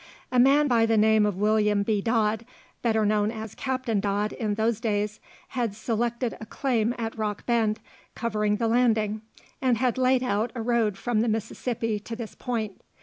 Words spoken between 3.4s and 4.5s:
Captain Dodd